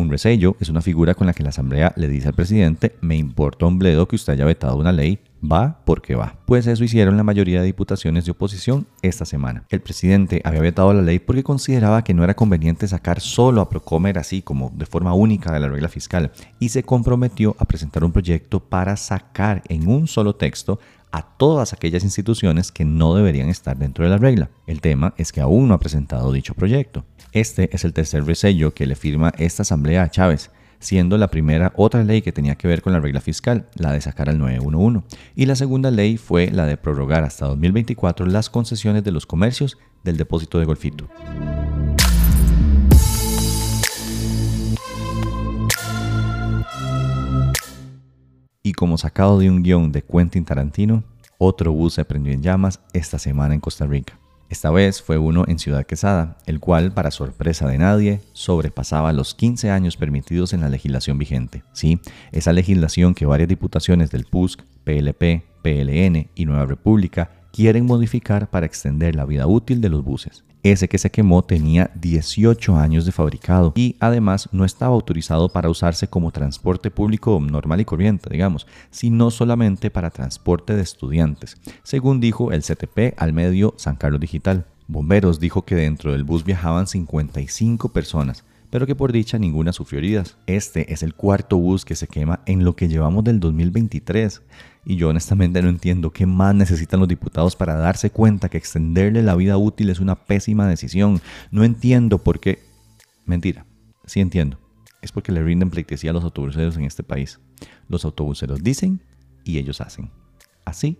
Un 0.00 0.08
resello 0.08 0.56
es 0.60 0.70
una 0.70 0.80
figura 0.80 1.14
con 1.14 1.26
la 1.26 1.34
que 1.34 1.42
la 1.42 1.50
Asamblea 1.50 1.92
le 1.94 2.08
dice 2.08 2.28
al 2.28 2.34
presidente, 2.34 2.96
me 3.02 3.16
importa 3.16 3.66
un 3.66 3.78
bledo 3.78 4.08
que 4.08 4.16
usted 4.16 4.32
haya 4.32 4.46
vetado 4.46 4.78
una 4.78 4.92
ley, 4.92 5.18
va 5.44 5.82
porque 5.84 6.14
va. 6.14 6.36
Pues 6.46 6.66
eso 6.66 6.82
hicieron 6.82 7.18
la 7.18 7.22
mayoría 7.22 7.60
de 7.60 7.66
diputaciones 7.66 8.24
de 8.24 8.30
oposición 8.30 8.86
esta 9.02 9.26
semana. 9.26 9.64
El 9.68 9.82
presidente 9.82 10.40
había 10.42 10.62
vetado 10.62 10.94
la 10.94 11.02
ley 11.02 11.18
porque 11.18 11.42
consideraba 11.42 12.02
que 12.02 12.14
no 12.14 12.24
era 12.24 12.32
conveniente 12.32 12.88
sacar 12.88 13.20
solo 13.20 13.60
a 13.60 13.68
Procomer 13.68 14.18
así 14.18 14.40
como 14.40 14.72
de 14.74 14.86
forma 14.86 15.12
única 15.12 15.52
de 15.52 15.60
la 15.60 15.68
regla 15.68 15.90
fiscal 15.90 16.32
y 16.58 16.70
se 16.70 16.82
comprometió 16.82 17.54
a 17.58 17.66
presentar 17.66 18.02
un 18.02 18.12
proyecto 18.12 18.60
para 18.60 18.96
sacar 18.96 19.62
en 19.68 19.86
un 19.86 20.08
solo 20.08 20.34
texto 20.34 20.78
a 21.12 21.22
todas 21.22 21.74
aquellas 21.74 22.04
instituciones 22.04 22.72
que 22.72 22.86
no 22.86 23.14
deberían 23.14 23.50
estar 23.50 23.76
dentro 23.76 24.04
de 24.04 24.10
la 24.10 24.16
regla. 24.16 24.48
El 24.66 24.80
tema 24.80 25.12
es 25.18 25.30
que 25.30 25.42
aún 25.42 25.68
no 25.68 25.74
ha 25.74 25.80
presentado 25.80 26.32
dicho 26.32 26.54
proyecto. 26.54 27.04
Este 27.32 27.70
es 27.72 27.84
el 27.84 27.92
tercer 27.92 28.24
resello 28.24 28.74
que 28.74 28.86
le 28.86 28.96
firma 28.96 29.32
esta 29.38 29.62
asamblea 29.62 30.02
a 30.02 30.10
Chávez, 30.10 30.50
siendo 30.80 31.16
la 31.16 31.28
primera 31.30 31.72
otra 31.76 32.02
ley 32.02 32.22
que 32.22 32.32
tenía 32.32 32.56
que 32.56 32.66
ver 32.66 32.82
con 32.82 32.92
la 32.92 32.98
regla 32.98 33.20
fiscal, 33.20 33.68
la 33.76 33.92
de 33.92 34.00
sacar 34.00 34.28
al 34.28 34.38
911, 34.38 35.06
y 35.36 35.46
la 35.46 35.54
segunda 35.54 35.92
ley 35.92 36.16
fue 36.16 36.50
la 36.50 36.66
de 36.66 36.76
prorrogar 36.76 37.22
hasta 37.22 37.46
2024 37.46 38.26
las 38.26 38.50
concesiones 38.50 39.04
de 39.04 39.12
los 39.12 39.26
comercios 39.26 39.78
del 40.02 40.16
depósito 40.16 40.58
de 40.58 40.64
Golfito. 40.64 41.08
Y 48.64 48.72
como 48.72 48.98
sacado 48.98 49.38
de 49.38 49.48
un 49.48 49.62
guion 49.62 49.92
de 49.92 50.02
Quentin 50.02 50.44
Tarantino, 50.44 51.04
otro 51.38 51.72
bus 51.72 51.94
se 51.94 52.04
prendió 52.04 52.32
en 52.32 52.42
llamas 52.42 52.80
esta 52.92 53.20
semana 53.20 53.54
en 53.54 53.60
Costa 53.60 53.86
Rica. 53.86 54.19
Esta 54.50 54.72
vez 54.72 55.00
fue 55.00 55.16
uno 55.16 55.44
en 55.46 55.60
Ciudad 55.60 55.86
Quesada, 55.86 56.36
el 56.44 56.58
cual, 56.58 56.92
para 56.92 57.12
sorpresa 57.12 57.68
de 57.68 57.78
nadie, 57.78 58.20
sobrepasaba 58.32 59.12
los 59.12 59.36
15 59.36 59.70
años 59.70 59.96
permitidos 59.96 60.52
en 60.52 60.60
la 60.60 60.68
legislación 60.68 61.18
vigente. 61.18 61.62
Sí, 61.72 62.00
esa 62.32 62.52
legislación 62.52 63.14
que 63.14 63.26
varias 63.26 63.48
diputaciones 63.48 64.10
del 64.10 64.24
PUSC, 64.24 64.64
PLP, 64.82 65.44
PLN 65.62 66.30
y 66.34 66.44
Nueva 66.46 66.66
República 66.66 67.30
quieren 67.52 67.86
modificar 67.86 68.50
para 68.50 68.66
extender 68.66 69.14
la 69.14 69.24
vida 69.24 69.46
útil 69.46 69.80
de 69.80 69.88
los 69.88 70.02
buses. 70.02 70.42
Ese 70.62 70.88
que 70.88 70.98
se 70.98 71.10
quemó 71.10 71.42
tenía 71.42 71.90
18 71.94 72.76
años 72.76 73.06
de 73.06 73.12
fabricado 73.12 73.72
y 73.74 73.96
además 73.98 74.46
no 74.52 74.66
estaba 74.66 74.94
autorizado 74.94 75.48
para 75.48 75.70
usarse 75.70 76.08
como 76.08 76.32
transporte 76.32 76.90
público 76.90 77.40
normal 77.40 77.80
y 77.80 77.86
corriente, 77.86 78.28
digamos, 78.28 78.66
sino 78.90 79.30
solamente 79.30 79.90
para 79.90 80.10
transporte 80.10 80.76
de 80.76 80.82
estudiantes, 80.82 81.56
según 81.82 82.20
dijo 82.20 82.52
el 82.52 82.62
CTP 82.62 83.14
al 83.16 83.32
medio 83.32 83.72
San 83.78 83.96
Carlos 83.96 84.20
Digital. 84.20 84.66
Bomberos 84.86 85.40
dijo 85.40 85.64
que 85.64 85.76
dentro 85.76 86.12
del 86.12 86.24
bus 86.24 86.44
viajaban 86.44 86.86
55 86.86 87.88
personas, 87.88 88.44
pero 88.70 88.86
que 88.86 88.94
por 88.94 89.12
dicha 89.12 89.38
ninguna 89.38 89.72
sufrió 89.72 89.98
heridas. 89.98 90.38
Este 90.46 90.92
es 90.92 91.02
el 91.02 91.14
cuarto 91.14 91.58
bus 91.58 91.84
que 91.84 91.96
se 91.96 92.06
quema 92.06 92.40
en 92.46 92.64
lo 92.64 92.76
que 92.76 92.88
llevamos 92.88 93.24
del 93.24 93.40
2023. 93.40 94.42
Y 94.84 94.96
yo 94.96 95.08
honestamente 95.08 95.60
no 95.60 95.68
entiendo 95.68 96.12
qué 96.12 96.24
más 96.24 96.54
necesitan 96.54 97.00
los 97.00 97.08
diputados 97.08 97.56
para 97.56 97.74
darse 97.74 98.10
cuenta 98.10 98.48
que 98.48 98.58
extenderle 98.58 99.22
la 99.22 99.34
vida 99.34 99.58
útil 99.58 99.90
es 99.90 100.00
una 100.00 100.14
pésima 100.14 100.66
decisión. 100.66 101.20
No 101.50 101.64
entiendo 101.64 102.18
por 102.18 102.40
qué... 102.40 102.60
Mentira, 103.26 103.66
sí 104.06 104.20
entiendo. 104.20 104.58
Es 105.02 105.12
porque 105.12 105.32
le 105.32 105.42
rinden 105.42 105.70
pleitesía 105.70 106.10
a 106.10 106.14
los 106.14 106.24
autobuseros 106.24 106.76
en 106.76 106.84
este 106.84 107.02
país. 107.02 107.40
Los 107.88 108.04
autobuseros 108.04 108.62
dicen 108.62 109.02
y 109.44 109.58
ellos 109.58 109.80
hacen. 109.80 110.10
Así 110.64 110.98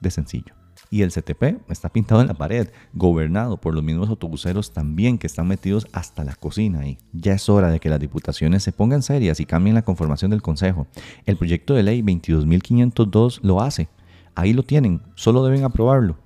de 0.00 0.10
sencillo. 0.10 0.61
Y 0.92 1.00
el 1.00 1.10
CTP 1.10 1.70
está 1.70 1.88
pintado 1.88 2.20
en 2.20 2.26
la 2.26 2.34
pared, 2.34 2.68
gobernado 2.92 3.56
por 3.56 3.74
los 3.74 3.82
mismos 3.82 4.10
autobuseros 4.10 4.74
también 4.74 5.16
que 5.16 5.26
están 5.26 5.48
metidos 5.48 5.86
hasta 5.90 6.22
la 6.22 6.34
cocina 6.34 6.80
ahí. 6.80 6.98
Ya 7.14 7.32
es 7.32 7.48
hora 7.48 7.70
de 7.70 7.80
que 7.80 7.88
las 7.88 7.98
diputaciones 7.98 8.62
se 8.62 8.72
pongan 8.72 9.02
serias 9.02 9.40
y 9.40 9.46
cambien 9.46 9.74
la 9.74 9.86
conformación 9.86 10.30
del 10.30 10.42
Consejo. 10.42 10.86
El 11.24 11.38
proyecto 11.38 11.72
de 11.72 11.82
ley 11.82 12.02
22.502 12.02 13.40
lo 13.40 13.62
hace. 13.62 13.88
Ahí 14.34 14.52
lo 14.52 14.64
tienen, 14.64 15.00
solo 15.14 15.42
deben 15.42 15.64
aprobarlo. 15.64 16.18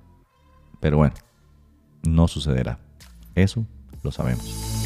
Pero 0.81 0.97
bueno, 0.97 1.15
no 2.05 2.27
sucederá. 2.27 2.77
Eso 3.35 3.65
lo 4.03 4.11
sabemos. 4.11 4.83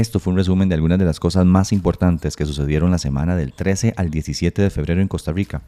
Esto 0.00 0.18
fue 0.18 0.30
un 0.30 0.38
resumen 0.38 0.70
de 0.70 0.74
algunas 0.74 0.98
de 0.98 1.04
las 1.04 1.20
cosas 1.20 1.44
más 1.44 1.74
importantes 1.74 2.34
que 2.34 2.46
sucedieron 2.46 2.90
la 2.90 2.96
semana 2.96 3.36
del 3.36 3.52
13 3.52 3.92
al 3.98 4.10
17 4.10 4.62
de 4.62 4.70
febrero 4.70 5.02
en 5.02 5.08
Costa 5.08 5.30
Rica. 5.30 5.60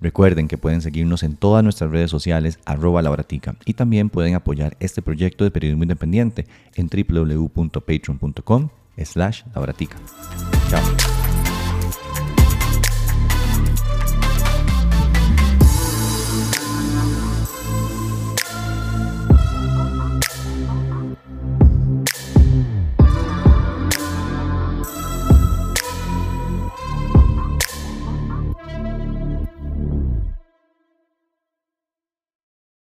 Recuerden 0.00 0.46
que 0.46 0.58
pueden 0.58 0.80
seguirnos 0.80 1.24
en 1.24 1.34
todas 1.34 1.64
nuestras 1.64 1.90
redes 1.90 2.08
sociales 2.08 2.60
arroba 2.66 3.02
labratica 3.02 3.56
y 3.64 3.74
también 3.74 4.08
pueden 4.08 4.36
apoyar 4.36 4.76
este 4.78 5.02
proyecto 5.02 5.42
de 5.42 5.50
periodismo 5.50 5.82
independiente 5.82 6.46
en 6.76 6.88
www.patreon.com 6.88 8.68
slash 9.02 9.42
labratica. 9.56 9.96
Chao. 10.68 11.19